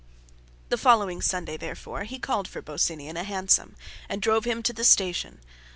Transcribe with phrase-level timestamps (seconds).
[0.69, 3.75] The following Sunday therefore he called for Bosinney in a hansom,
[4.09, 5.41] and drove him to the station.